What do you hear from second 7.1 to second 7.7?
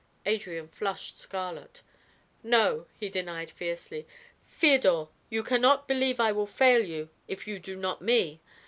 if you